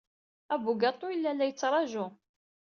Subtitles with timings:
[0.53, 2.05] Abugaṭu yella la t-yettṛaju.